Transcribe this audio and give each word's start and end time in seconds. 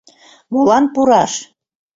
Молан 0.51 0.85
пураш? 0.93 1.33